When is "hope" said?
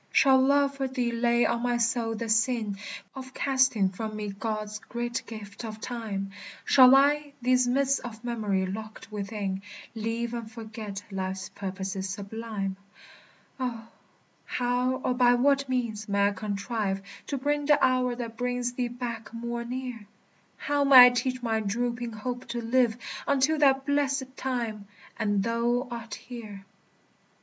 22.13-22.47